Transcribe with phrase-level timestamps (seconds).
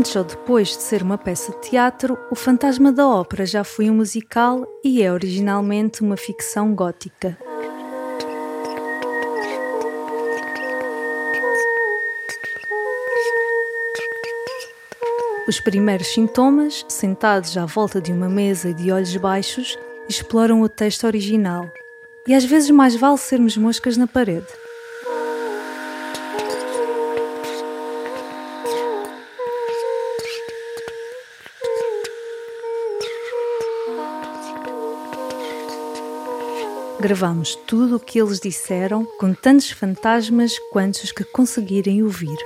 [0.00, 3.90] Antes ou depois de ser uma peça de teatro, O Fantasma da Ópera já foi
[3.90, 7.36] um musical e é originalmente uma ficção gótica.
[15.46, 20.68] Os primeiros sintomas, sentados à volta de uma mesa e de olhos baixos, exploram o
[20.70, 21.70] texto original.
[22.26, 24.46] E às vezes mais vale sermos moscas na parede.
[37.00, 42.36] Gravamos tudo o que eles disseram, com tantos fantasmas quantos os que conseguirem ouvir.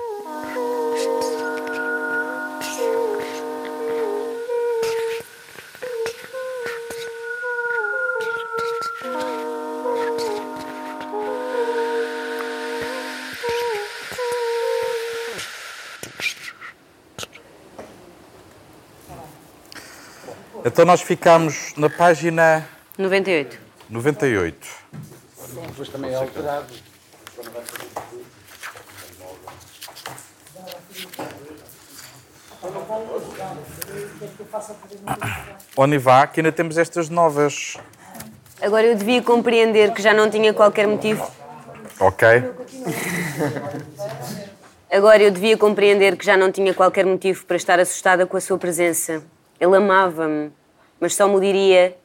[20.64, 22.64] Então nós ficamos na página
[22.96, 23.73] 98.
[23.95, 24.69] 98.
[25.69, 26.67] Depois também é alterado.
[35.77, 37.77] Onivá, que ainda temos estas novas.
[38.61, 41.31] Agora eu devia compreender que já não tinha qualquer motivo.
[42.01, 42.29] Ok?
[44.91, 48.41] Agora eu devia compreender que já não tinha qualquer motivo para estar assustada com a
[48.41, 49.23] sua presença.
[49.61, 50.51] Ele amava-me,
[50.98, 51.97] mas só me diria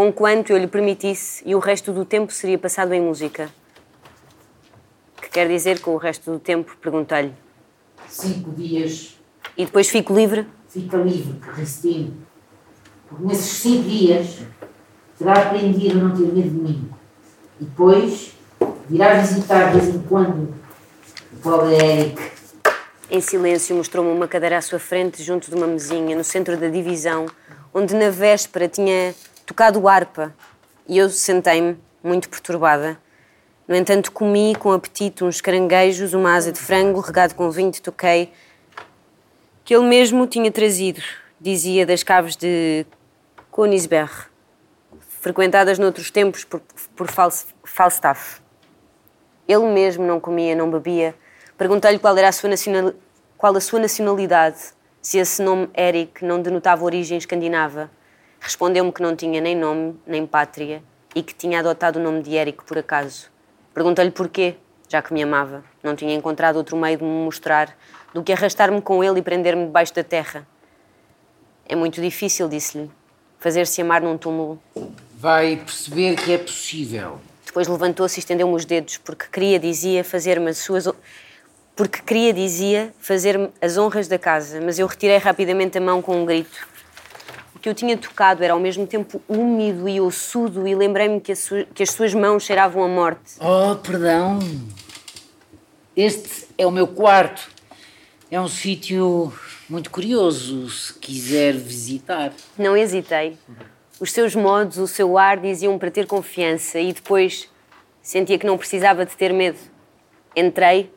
[0.00, 3.50] com quanto eu lhe permitisse e o resto do tempo seria passado em música.
[5.20, 6.74] Que quer dizer com o resto do tempo?
[6.80, 7.34] Perguntei-lhe.
[8.08, 9.20] Cinco dias
[9.58, 10.46] E depois fico livre?
[10.70, 12.16] fica livre, Cristine.
[13.10, 14.38] Porque nesses cinco dias
[15.18, 16.90] terá aprendido a não ter medo de mim.
[17.60, 18.32] E depois
[18.88, 20.54] virá visitar de vez em quando
[21.30, 22.22] o pobre Eric.
[23.10, 26.68] Em silêncio, mostrou-me uma cadeira à sua frente, junto de uma mesinha, no centro da
[26.68, 27.26] divisão,
[27.74, 29.14] onde na véspera tinha
[29.50, 30.32] tocado harpa.
[30.88, 32.96] E eu sentei-me, muito perturbada.
[33.66, 37.82] No entanto, comi com apetite uns caranguejos, uma asa de frango regado com vinho de
[37.82, 38.32] toquei,
[39.64, 41.00] que ele mesmo tinha trazido,
[41.40, 42.86] dizia, das caves de
[43.52, 44.12] Königsberg,
[45.20, 46.60] frequentadas noutros tempos por,
[46.96, 48.40] por Fals- Falstaff.
[49.48, 51.14] Ele mesmo não comia, não bebia.
[51.58, 52.92] Perguntei-lhe qual era a sua, nacional...
[53.36, 54.58] qual a sua nacionalidade,
[55.02, 57.90] se esse nome Eric não denotava origem escandinava.
[58.40, 60.82] Respondeu-me que não tinha nem nome, nem pátria
[61.14, 63.30] e que tinha adotado o nome de Eric por acaso.
[63.74, 64.56] Perguntei-lhe porquê,
[64.88, 65.62] já que me amava.
[65.82, 67.76] Não tinha encontrado outro meio de me mostrar
[68.12, 70.46] do que arrastar-me com ele e prender-me debaixo da terra.
[71.68, 72.90] É muito difícil, disse-lhe,
[73.38, 74.60] fazer-se amar num túmulo.
[75.14, 77.20] Vai perceber que é possível.
[77.44, 80.88] Depois levantou-se e estendeu-me os dedos, porque queria, dizia, fazer-me as suas.
[81.76, 86.22] Porque queria, dizia, fazer-me as honras da casa, mas eu retirei rapidamente a mão com
[86.22, 86.68] um grito.
[87.60, 91.32] Que eu tinha tocado era ao mesmo tempo úmido e ossudo, e lembrei-me que,
[91.74, 93.34] que as suas mãos cheiravam a morte.
[93.38, 94.38] Oh, perdão.
[95.94, 97.50] Este é o meu quarto.
[98.30, 99.32] É um sítio
[99.68, 102.32] muito curioso, se quiser visitar.
[102.56, 103.36] Não hesitei.
[104.00, 107.50] Os seus modos, o seu ar diziam para ter confiança, e depois
[108.00, 109.58] sentia que não precisava de ter medo.
[110.34, 110.90] Entrei,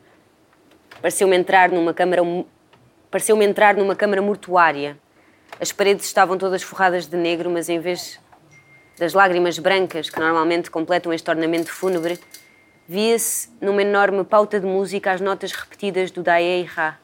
[1.02, 2.22] pareceu-me entrar numa câmara
[3.10, 4.98] pareceu-me entrar numa câmara mortuária.
[5.60, 8.20] As paredes estavam todas forradas de negro, mas em vez
[8.98, 12.18] das lágrimas brancas que normalmente completam este ornamento fúnebre,
[12.86, 16.98] via-se numa enorme pauta de música as notas repetidas do Dae e Ra,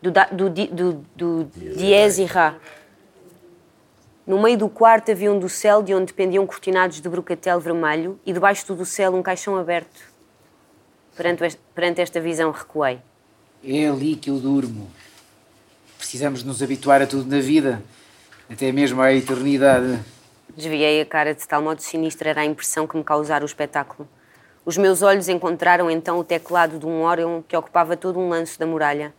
[0.00, 2.56] do, da, do, di- do, do diez e Ra.
[4.26, 8.32] No meio do quarto havia um dossel de onde pendiam cortinados de brocatel vermelho e
[8.32, 10.00] debaixo do dossel um caixão aberto.
[11.16, 12.98] Perante, perante esta visão recuei.
[13.64, 14.90] É ali que eu durmo.
[16.02, 17.80] Precisamos nos habituar a tudo na vida,
[18.50, 20.00] até mesmo à eternidade.
[20.48, 24.08] Desviei a cara de tal modo sinistra era a impressão que me causara o espetáculo.
[24.64, 28.58] Os meus olhos encontraram então o teclado de um órgão que ocupava todo um lanço
[28.58, 29.14] da muralha.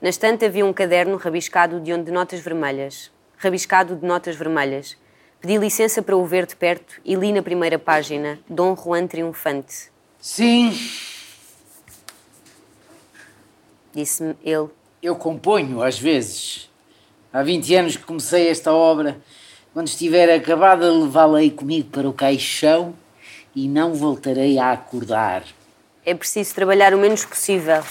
[0.00, 3.12] Na estante havia um caderno rabiscado de onde notas vermelhas.
[3.36, 4.96] Rabiscado de notas vermelhas.
[5.42, 9.92] Pedi licença para o ver de perto e li na primeira página Dom Juan Triunfante.
[10.18, 10.72] Sim,
[13.92, 14.70] Disse-me ele.
[15.06, 16.68] Eu componho às vezes.
[17.32, 19.18] Há 20 anos que comecei esta obra.
[19.72, 22.94] Quando estiver acabada, levá-la-ei comigo para o caixão
[23.54, 25.44] e não voltarei a acordar.
[26.04, 27.82] É preciso trabalhar o menos possível.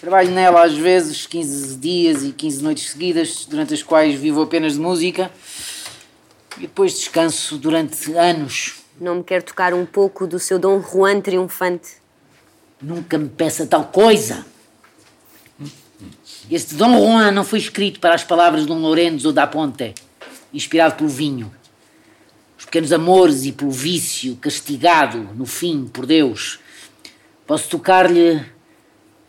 [0.00, 4.74] Trabalho nela às vezes 15 dias e 15 noites seguidas, durante as quais vivo apenas
[4.74, 5.30] de música.
[6.56, 8.82] E depois descanso durante anos.
[9.00, 11.96] Não me quer tocar um pouco do seu Dom Juan triunfante.
[12.80, 14.51] Nunca me peça tal coisa.
[16.54, 19.94] Este Dom Juan não foi escrito para as palavras de um Lourenço ou da Ponte,
[20.52, 21.50] inspirado pelo vinho.
[22.58, 26.58] Os pequenos amores e pelo vício, castigado, no fim, por Deus.
[27.46, 28.44] Posso tocar-lhe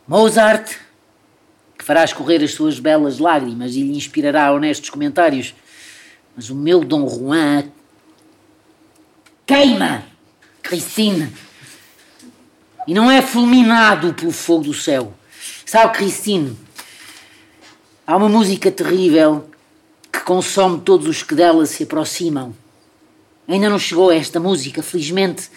[0.06, 0.76] Mozart,
[1.78, 5.54] que fará escorrer as suas belas lágrimas e lhe inspirará honestos comentários.
[6.36, 7.64] Mas o meu Dom Juan
[9.46, 10.04] queima,
[10.62, 11.32] Christine.
[12.86, 15.14] E não é fulminado pelo fogo do céu.
[15.64, 16.54] Sabe, Christine,
[18.06, 19.44] há uma música terrível
[20.12, 22.54] que consome todos os que dela se aproximam.
[23.48, 25.50] Ainda não chegou a esta música, felizmente,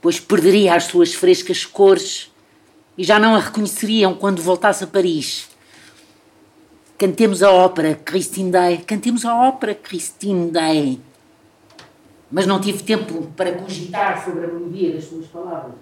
[0.00, 2.30] pois perderia as suas frescas cores
[2.96, 5.48] e já não a reconheceriam quando voltasse a Paris.
[6.98, 11.00] Cantemos a ópera Christine Day, cantemos a ópera Christine Day.
[12.30, 15.74] Mas não tive tempo para cogitar sobre a melodia das suas palavras.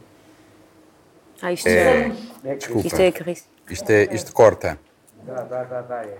[1.42, 2.12] Ah, isto É.
[2.44, 2.54] é.
[2.56, 2.86] Desculpa.
[2.86, 3.34] Isto é.
[3.70, 4.78] Isto, é, isto corta.
[5.24, 6.02] Dá, dá, dá, dá.
[6.02, 6.18] É.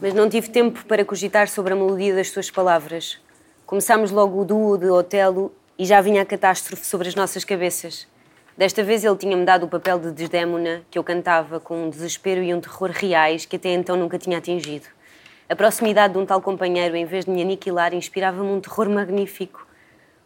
[0.00, 3.20] Mas não tive tempo para cogitar sobre a melodia das suas palavras.
[3.64, 8.06] Começámos logo o duo de Otelo e já vinha a catástrofe sobre as nossas cabeças.
[8.56, 12.42] Desta vez ele tinha-me dado o papel de Desdémona, que eu cantava com um desespero
[12.42, 14.86] e um terror reais que até então nunca tinha atingido.
[15.48, 19.66] A proximidade de um tal companheiro, em vez de me aniquilar, inspirava-me um terror magnífico.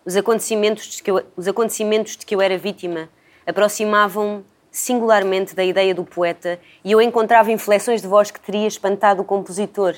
[0.05, 3.09] Os acontecimentos de que eu, os acontecimentos de que eu era vítima
[3.47, 4.45] aproximavam-me
[4.79, 9.25] singularmente da ideia do poeta e eu encontrava inflexões de voz que teria espantado o
[9.25, 9.95] compositor.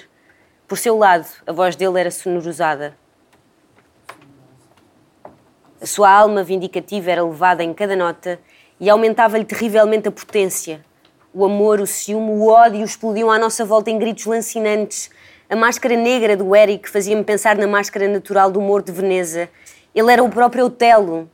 [0.67, 2.97] Por seu lado, a voz dele era sonorizada.
[5.81, 8.41] A sua alma vindicativa era levada em cada nota
[8.79, 10.85] e aumentava-lhe terrivelmente a potência.
[11.33, 15.11] O amor, o ciúme, o ódio explodiam à nossa volta em gritos lancinantes.
[15.49, 19.49] A máscara negra do Eric fazia-me pensar na máscara natural do humor de Veneza.
[19.95, 21.31] Ele era o próprio Otelo.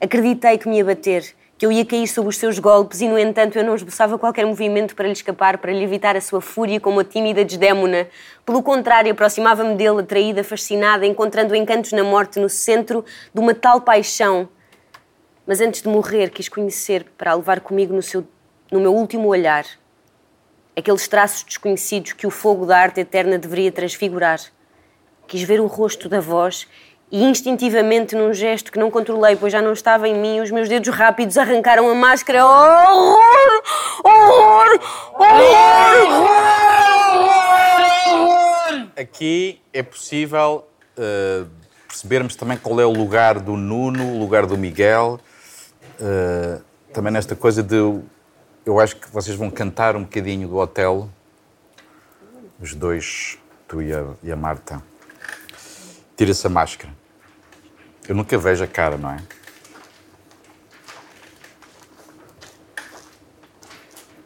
[0.00, 3.16] Acreditei que me ia bater, que eu ia cair sob os seus golpes e, no
[3.16, 6.80] entanto, eu não esboçava qualquer movimento para lhe escapar, para lhe evitar a sua fúria
[6.80, 8.08] como a tímida desdémona.
[8.44, 13.80] Pelo contrário, aproximava-me dele, atraída, fascinada, encontrando encantos na morte no centro de uma tal
[13.80, 14.48] paixão.
[15.46, 18.26] Mas antes de morrer, quis conhecer para a levar comigo no, seu,
[18.68, 19.64] no meu último olhar
[20.76, 24.40] aqueles traços desconhecidos que o fogo da arte eterna deveria transfigurar.
[25.28, 26.66] Quis ver o rosto da voz
[27.12, 30.66] e instintivamente, num gesto que não controlei, pois já não estava em mim, os meus
[30.66, 32.42] dedos rápidos arrancaram a máscara.
[32.42, 33.62] Oh, horror!
[34.02, 34.80] Horror!
[35.18, 36.42] Horror!
[38.98, 40.66] Aqui é possível
[40.96, 41.44] eh,
[41.86, 45.20] percebermos também qual é o lugar do Nuno, o lugar do Miguel.
[46.00, 46.60] eh,
[46.94, 47.76] também nesta coisa de.
[48.64, 51.10] Eu acho que vocês vão cantar um bocadinho do hotel.
[52.58, 53.36] Os dois,
[53.68, 54.82] tu e a, e a Marta.
[56.16, 57.01] Tira-se a máscara.
[58.08, 59.18] Eu nunca vejo a cara, não é?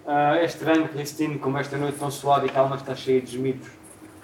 [0.06, 3.68] Ah, é estranho, Cristine, como esta noite tão suave e calma está cheia de gemidos.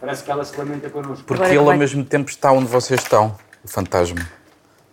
[0.01, 1.25] Parece que ela se lamenta connosco.
[1.25, 4.21] Porque Agora ele vai- ao mesmo tempo está onde vocês estão, o fantasma.
[4.21, 4.29] De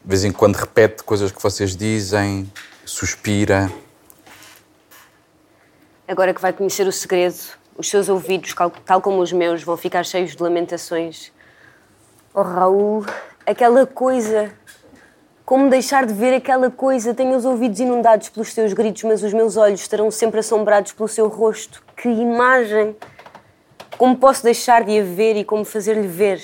[0.10, 2.52] vez em quando repete coisas que vocês dizem,
[2.86, 3.72] suspira.
[6.08, 7.38] Agora que vai conhecer o segredo,
[7.78, 8.54] os seus ouvidos,
[8.86, 11.32] tal como os meus, vão ficar cheios de lamentações.
[12.34, 13.06] Oh, Raul,
[13.50, 14.52] aquela coisa.
[15.44, 17.16] Como deixar de ver aquela coisa?
[17.16, 21.10] Tenho os ouvidos inundados pelos seus gritos, mas os meus olhos estarão sempre assombrados pelo
[21.10, 21.84] seu rosto.
[21.98, 22.96] Que imagem!
[23.98, 26.40] Como posso deixar de a ver e como fazer-lhe ver?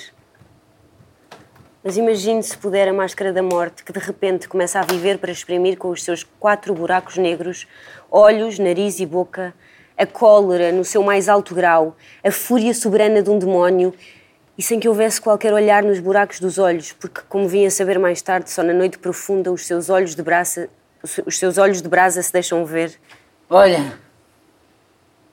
[1.82, 5.30] Mas imagine se puder a máscara da morte, que de repente começa a viver para
[5.30, 7.68] exprimir com os seus quatro buracos negros,
[8.10, 9.54] olhos, nariz e boca,
[9.96, 13.94] a cólera no seu mais alto grau, a fúria soberana de um demónio,
[14.56, 17.98] e sem que houvesse qualquer olhar nos buracos dos olhos, porque, como vim a saber
[17.98, 20.68] mais tarde, só na noite profunda os seus olhos de brasa,
[21.26, 22.98] os seus olhos de brasa se deixam ver.
[23.50, 23.98] Olha,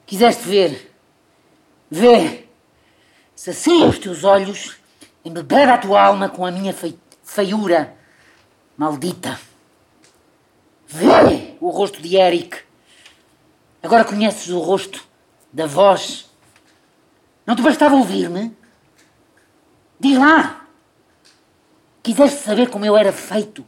[0.05, 0.91] quiseste ver?
[1.89, 2.45] Vê!
[3.35, 4.77] Se assim os teus olhos
[5.23, 7.93] embeber a tua alma com a minha fei- feiura
[8.77, 9.39] maldita.
[10.87, 12.57] Vê o rosto de Eric.
[13.81, 15.03] Agora conheces o rosto
[15.51, 16.29] da voz.
[17.45, 18.55] Não te bastava ouvir-me?
[19.99, 20.67] Diz lá!
[22.01, 23.65] Quiseste saber como eu era feito?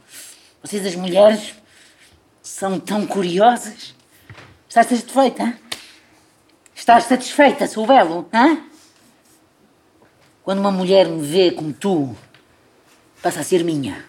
[0.62, 1.54] Vocês, as mulheres,
[2.42, 3.94] são tão curiosas.
[4.68, 5.42] Estás satisfeita?
[5.42, 5.58] hã?
[6.74, 8.28] Estás satisfeita, sou belo?
[8.32, 8.58] Hã?
[10.42, 12.14] Quando uma mulher me vê como tu,
[13.22, 14.04] passa a ser minha.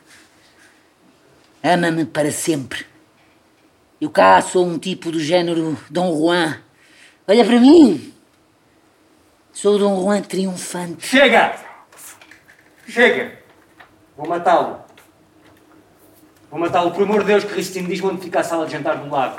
[1.63, 2.85] Ama-me para sempre.
[3.99, 6.61] Eu cá sou um tipo do género Dom Juan.
[7.27, 8.13] Olha para mim.
[9.51, 11.07] Sou Dom Juan triunfante.
[11.07, 11.66] Chega!
[12.87, 13.39] Chega!
[14.15, 14.79] Vou matá-lo.
[16.49, 19.09] Vou matá-lo, por amor de Deus, Cristine, diz-me onde fica a sala de jantar do
[19.09, 19.35] lado.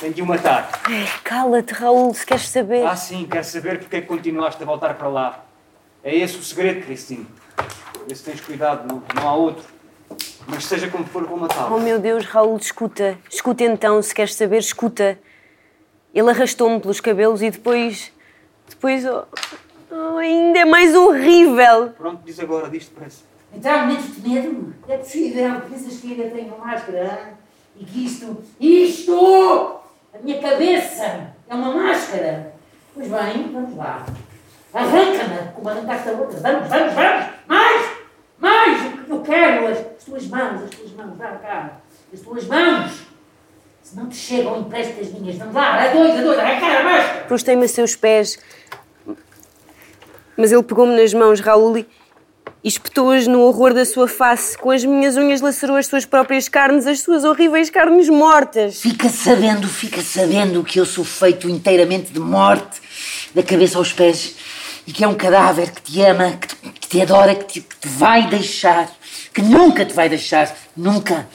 [0.00, 0.70] Tenho de o matar.
[0.84, 2.86] Ai, Cala-te, Raul, se queres saber.
[2.86, 5.44] Ah, sim, quero saber porque é que continuaste a voltar para lá.
[6.02, 7.26] É esse o segredo, Cristine.
[8.08, 9.64] Vê se tens cuidado, não, não há outro.
[10.46, 11.80] Mas seja como for, vou Oh matá-lo.
[11.80, 13.18] meu Deus, Raul, escuta.
[13.30, 15.18] Escuta então, se queres saber, escuta.
[16.14, 18.12] Ele arrastou-me pelos cabelos e depois.
[18.68, 19.04] Depois.
[19.04, 19.24] oh,
[19.90, 21.90] oh, ainda é mais horrível.
[21.96, 23.22] Pronto, diz agora, diz depressa.
[23.52, 24.74] Então, menos de medo?
[24.88, 25.60] É possível.
[25.62, 27.34] Pensas que ainda tenho máscara?
[27.78, 28.42] E que isto.
[28.60, 29.80] Isto!
[30.14, 32.54] A minha cabeça é uma máscara.
[32.94, 34.06] Pois bem, vamos lá.
[34.72, 36.40] Arranca-me, como arrancaste a outra.
[36.40, 37.26] Vamos, vamos, vamos!
[37.46, 37.90] Mais!
[38.38, 38.94] Mais!
[38.94, 39.66] O que eu quero!
[39.68, 41.80] As, as tuas mãos, as tuas mãos, dá cá.
[42.12, 43.06] As tuas mãos!
[43.82, 45.36] Se não te chegam, empresta as minhas.
[45.36, 47.24] Vamos lá, a dois, a dois, arrancar a máscara!
[47.26, 48.38] Prostei-me a seus pés.
[50.36, 51.86] Mas ele pegou-me nas mãos, Raul, e
[52.62, 54.58] espetou-as no horror da sua face.
[54.58, 58.80] Com as minhas unhas lacerou as suas próprias carnes, as suas horríveis carnes mortas.
[58.80, 62.80] Fica sabendo, fica sabendo que eu sou feito inteiramente de morte,
[63.34, 64.34] da cabeça aos pés,
[64.86, 67.60] e que é um cadáver que te ama, que te, que te adora, que te,
[67.60, 68.90] que te vai deixar,
[69.32, 71.26] que nunca te vai deixar, nunca.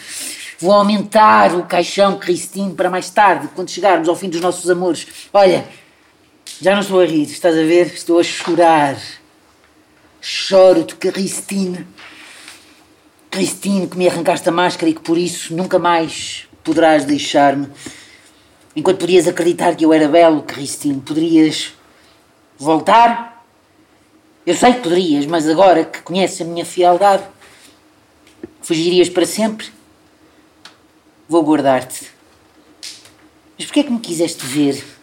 [0.59, 5.07] Vou aumentar o caixão Cristine para mais tarde, quando chegarmos ao fim dos nossos amores.
[5.33, 5.65] Olha,
[6.61, 7.87] já não estou a rir, estás a ver?
[7.87, 8.95] Estou a chorar.
[10.21, 11.87] Choro-te, Cristine.
[13.31, 17.67] Cristine, que me arrancaste a máscara e que por isso nunca mais poderás deixar-me.
[18.75, 21.73] Enquanto podias acreditar que eu era belo, Cristine, poderias
[22.59, 23.43] voltar?
[24.45, 27.23] Eu sei que poderias, mas agora que conheces a minha fialdade,
[28.61, 29.67] fugirias para sempre?
[31.27, 32.11] Vou guardar-te.
[33.57, 35.00] Mas porquê é que me quiseste ver?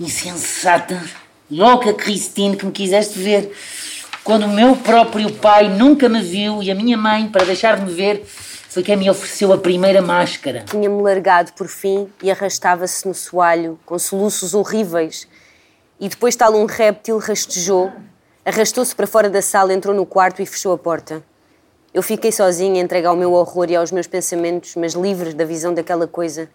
[0.00, 1.00] Insensata,
[1.48, 3.54] louca Cristine que me quiseste ver.
[4.24, 8.24] Quando o meu próprio pai nunca me viu e a minha mãe, para deixar-me ver,
[8.26, 10.64] foi quem me ofereceu a primeira máscara.
[10.68, 15.28] Tinha-me largado por fim e arrastava-se no soalho, com soluços horríveis.
[16.00, 17.92] E depois tal um réptil rastejou,
[18.44, 21.22] arrastou-se para fora da sala, entrou no quarto e fechou a porta.
[21.92, 25.72] Eu fiquei sozinha, entregue ao meu horror e aos meus pensamentos, mas livre da visão
[25.72, 26.50] daquela coisa.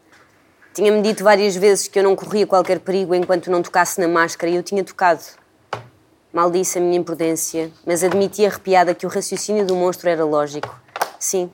[0.73, 4.51] Tinha-me dito várias vezes que eu não corria qualquer perigo enquanto não tocasse na máscara
[4.51, 5.21] e eu tinha tocado.
[6.31, 10.79] Maldisse a minha imprudência, mas admiti arrepiada que o raciocínio do monstro era lógico.
[11.19, 11.49] Sim,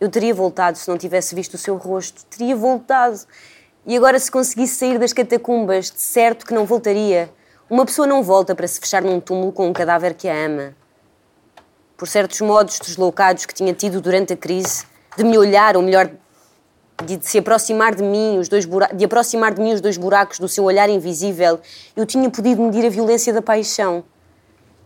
[0.00, 2.24] eu teria voltado se não tivesse visto o seu rosto.
[2.24, 3.20] Teria voltado.
[3.86, 7.30] E agora, se conseguisse sair das catacumbas, de certo que não voltaria.
[7.68, 10.74] Uma pessoa não volta para se fechar num túmulo com um cadáver que a ama.
[11.96, 14.84] Por certos modos deslocados que tinha tido durante a crise,
[15.16, 16.10] de me olhar, ou melhor,
[17.02, 20.38] de se aproximar de mim, os dois bura- de aproximar de mim os dois buracos
[20.38, 21.58] do seu olhar invisível,
[21.96, 24.04] eu tinha podido medir a violência da paixão.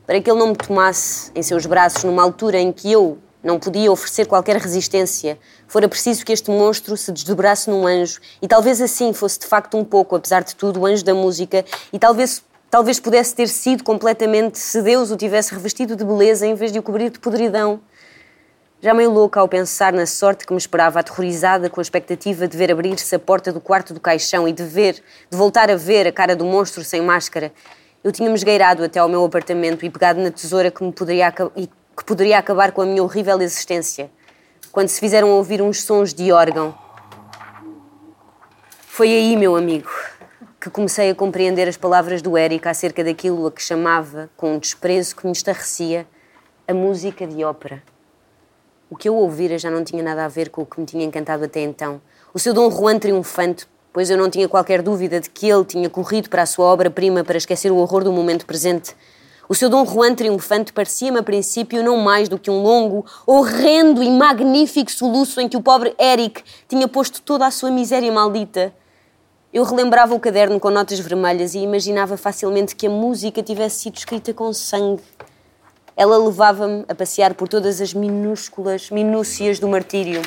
[0.06, 3.58] Para que ele não me tomasse em seus braços numa altura em que eu não
[3.58, 8.80] podia oferecer qualquer resistência, fora preciso que este monstro se desdobrasse num anjo e talvez
[8.80, 12.42] assim fosse de facto um pouco, apesar de tudo, o anjo da música e talvez
[12.70, 16.78] talvez pudesse ter sido completamente se Deus o tivesse revestido de beleza em vez de
[16.78, 17.80] o cobrir de podridão.
[18.80, 22.56] Já meio louca ao pensar na sorte que me esperava, aterrorizada com a expectativa de
[22.56, 26.06] ver abrir-se a porta do quarto do caixão e de ver, de voltar a ver
[26.06, 27.52] a cara do monstro sem máscara,
[28.04, 32.04] eu tinha-me esgueirado até ao meu apartamento e pegado na tesoura que, me poderia, que
[32.06, 34.12] poderia acabar com a minha horrível existência,
[34.70, 36.72] quando se fizeram ouvir uns sons de órgão.
[38.86, 39.90] Foi aí, meu amigo,
[40.60, 44.58] que comecei a compreender as palavras do Érico acerca daquilo a que chamava, com um
[44.60, 46.06] desprezo que me estarrecia,
[46.68, 47.82] a música de ópera.
[48.90, 51.04] O que eu ouvira já não tinha nada a ver com o que me tinha
[51.04, 52.00] encantado até então.
[52.32, 55.90] O seu Dom Juan triunfante, pois eu não tinha qualquer dúvida de que ele tinha
[55.90, 58.96] corrido para a sua obra-prima para esquecer o horror do momento presente.
[59.46, 64.02] O seu Dom Juan triunfante parecia-me a princípio não mais do que um longo, horrendo
[64.02, 68.72] e magnífico soluço em que o pobre Eric tinha posto toda a sua miséria maldita.
[69.52, 73.96] Eu relembrava o caderno com notas vermelhas e imaginava facilmente que a música tivesse sido
[73.96, 75.02] escrita com sangue.
[76.00, 80.22] Ela levava-me a passear por todas as minúsculas minúcias do martírio.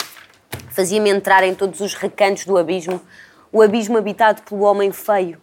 [0.70, 3.00] Fazia-me entrar em todos os recantos do abismo,
[3.54, 5.40] o abismo habitado pelo homem feio.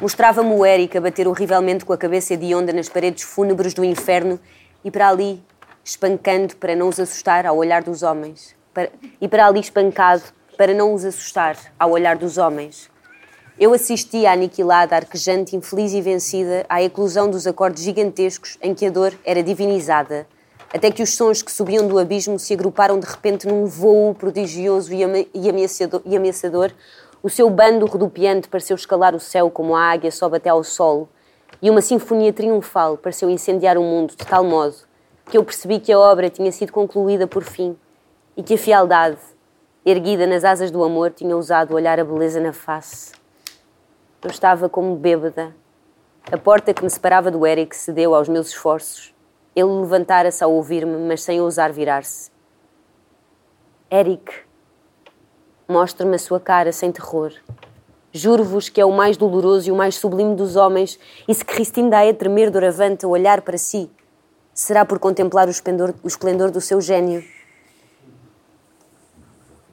[0.00, 3.84] Mostrava-me o Eric a bater horrivelmente com a cabeça de onda nas paredes fúnebres do
[3.84, 4.40] inferno
[4.82, 5.44] e para ali,
[5.84, 8.56] espancando para não os assustar ao olhar dos homens.
[8.72, 8.88] Para-
[9.20, 10.22] E para ali espancado
[10.56, 12.90] para não os assustar ao olhar dos homens.
[13.56, 18.90] Eu assistia aniquilada, arquejante, infeliz e vencida à eclosão dos acordes gigantescos em que a
[18.90, 20.26] dor era divinizada,
[20.74, 24.92] até que os sons que subiam do abismo se agruparam de repente num vôo prodigioso
[24.92, 25.28] e ame-
[26.04, 26.72] ameaçador.
[27.22, 31.08] O seu bando rodopiante pareceu escalar o céu como a águia sobe até ao sol,
[31.62, 34.74] e uma sinfonia triunfal pareceu incendiar o mundo de tal modo
[35.30, 37.76] que eu percebi que a obra tinha sido concluída por fim
[38.36, 39.16] e que a fialdade
[39.86, 43.12] erguida nas asas do amor, tinha ousado olhar a beleza na face.
[44.24, 45.54] Eu estava como bêbada.
[46.32, 49.14] A porta que me separava do Eric cedeu aos meus esforços.
[49.54, 52.32] Ele levantara-se ao ouvir-me, mas sem ousar virar-se.
[53.92, 54.32] Eric,
[55.68, 57.34] mostre-me a sua cara sem terror.
[58.12, 61.90] Juro-vos que é o mais doloroso e o mais sublime dos homens, e se Christine
[61.90, 63.90] dá a tremer doravante a olhar para si,
[64.54, 67.22] será por contemplar o esplendor, o esplendor do seu gênio.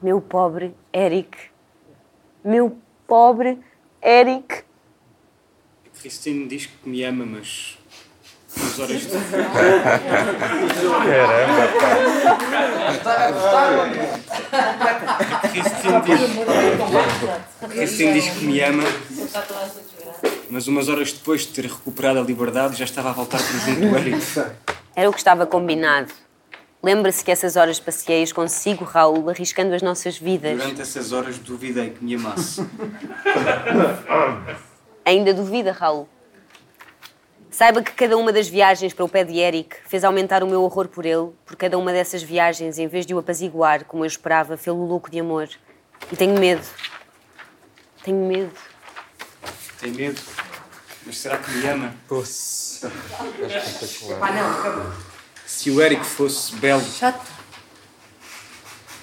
[0.02, 1.38] Meu pobre Eric.
[2.44, 3.58] Meu pobre
[4.02, 4.64] Eric.
[6.00, 7.78] Christine diz que me ama, mas.
[8.56, 9.08] Nas horas de.
[15.52, 16.20] Christine diz,
[17.70, 18.82] Christine diz que me ama,
[20.50, 23.80] mas umas horas depois de ter recuperado a liberdade já estava a voltar para junto
[23.88, 24.20] do Eric.
[24.96, 26.12] Era o que estava combinado.
[26.82, 30.58] Lembra-se que essas horas passeias consigo, Raul, arriscando as nossas vidas.
[30.58, 32.60] Durante essas horas duvidei que me amasse.
[35.04, 36.08] Ainda duvida, Raul.
[37.52, 40.62] Saiba que cada uma das viagens para o pé de Eric fez aumentar o meu
[40.62, 44.08] horror por ele, por cada uma dessas viagens, em vez de o apaziguar, como eu
[44.08, 45.48] esperava, fê-lo louco de amor.
[46.10, 46.66] E tenho medo.
[48.02, 48.50] Tenho medo.
[49.78, 50.20] Tem medo?
[51.06, 51.94] Mas será que me ama?
[52.08, 52.90] Poxa,
[53.38, 55.11] é espetacular.
[55.52, 56.82] Se o Eric fosse belo.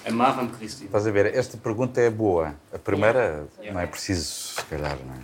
[0.04, 0.86] Amava-me, Christine.
[0.86, 1.34] Estás a ver?
[1.34, 2.54] Esta pergunta é boa.
[2.70, 5.18] A primeira não é preciso, se calhar, não é?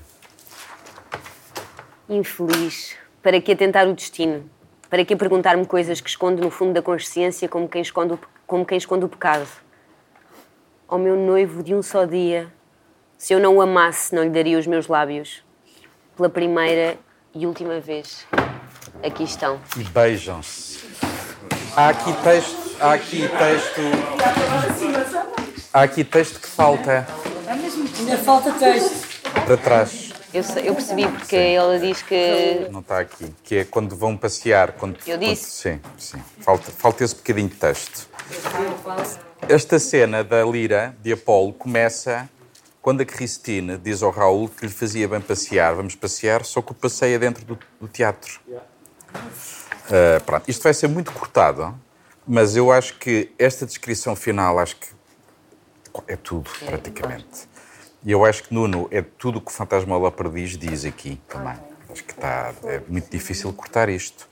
[2.16, 2.96] Infeliz.
[3.20, 4.48] Para que atentar o destino?
[4.88, 8.64] Para que perguntar-me coisas que escondo no fundo da consciência como quem esconde o, como
[8.64, 9.48] quem esconde o pecado?
[10.88, 12.50] Ao meu noivo de um só dia,
[13.18, 15.44] se eu não o amasse, não lhe daria os meus lábios.
[16.16, 16.96] Pela primeira
[17.34, 18.26] e última vez.
[19.02, 19.60] Aqui estão.
[19.76, 21.05] E beijam-se.
[21.76, 23.80] Há aqui texto, há aqui texto.
[25.72, 27.06] Há aqui texto que falta
[27.98, 29.06] Ainda falta texto.
[29.46, 30.12] para trás.
[30.32, 32.66] Eu, eu percebi porque ela diz que.
[32.70, 33.32] Não está aqui.
[33.42, 34.72] Que é quando vão passear.
[34.72, 35.62] Quando, Eu disse.
[35.70, 36.22] quando- sim, sim.
[36.40, 38.08] Falta, falta esse bocadinho de texto.
[39.48, 42.28] Esta cena da lira de Apolo começa
[42.82, 45.74] quando a Christine diz ao Raul que lhe fazia bem passear.
[45.74, 48.40] Vamos passear, só que o passeio é dentro do, do teatro.
[49.90, 51.78] Ah, pronto, isto vai ser muito cortado,
[52.26, 54.88] mas eu acho que esta descrição final, acho que
[56.08, 57.48] é tudo, praticamente.
[58.04, 61.56] E eu acho que, Nuno, é tudo o que o Fantasma Perdiz diz aqui também.
[61.90, 64.28] Acho que está, é muito difícil cortar isto.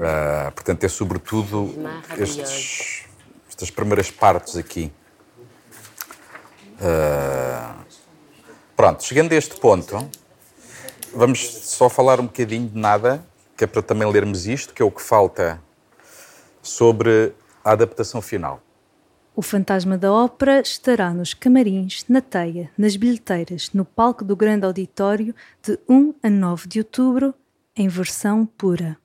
[0.00, 1.74] Ah, portanto, é sobretudo
[2.18, 3.04] estes,
[3.48, 4.92] estas primeiras partes aqui.
[6.80, 7.76] Ah,
[8.76, 10.08] pronto, chegando a este ponto,
[11.14, 13.24] vamos só falar um bocadinho de nada,
[13.56, 15.60] que é para também lermos isto, que é o que falta
[16.62, 17.32] sobre
[17.64, 18.62] a adaptação final.
[19.34, 24.64] O Fantasma da Ópera estará nos camarins, na teia, nas bilheteiras, no palco do grande
[24.64, 27.34] auditório de 1 a 9 de outubro,
[27.76, 28.96] em versão pura.